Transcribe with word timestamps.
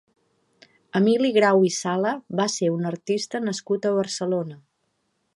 Emili 0.99 1.29
Grau 1.35 1.65
i 1.67 1.69
Sala 1.75 2.13
va 2.39 2.47
ser 2.53 2.69
un 2.77 2.89
artista 2.91 3.41
nascut 3.49 3.85
a 3.85 3.95
Barcelona. 3.99 4.57